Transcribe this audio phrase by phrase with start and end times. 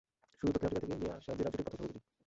[0.37, 1.99] সুদূর দক্ষিণ আফ্রিকা থেকে নিয়ে আসা জিরাফ জুটির প্রথম শাবক এটি।